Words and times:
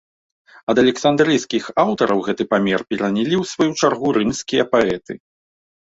Ад 0.71 0.77
александрыйскіх 0.83 1.63
аўтараў 1.85 2.19
гэты 2.29 2.43
памер 2.55 2.79
перанялі 2.95 3.35
ў 3.43 3.55
сваю 3.55 3.71
чаргу 3.79 4.07
рымскія 4.21 4.63
паэты. 4.77 5.13